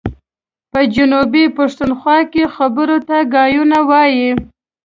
په 0.71 0.79
جنوبي 0.95 1.43
پښتونخوا 1.57 2.17
کي 2.31 2.43
خبرو 2.55 2.97
ته 3.07 3.17
ګايونه 3.33 3.77
وايي. 3.89 4.29